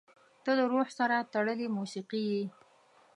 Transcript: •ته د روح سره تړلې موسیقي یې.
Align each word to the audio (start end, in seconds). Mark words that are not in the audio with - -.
•ته 0.43 0.51
د 0.57 0.59
روح 0.71 0.87
سره 0.97 1.15
تړلې 1.33 1.67
موسیقي 1.77 2.21
یې. 2.31 2.43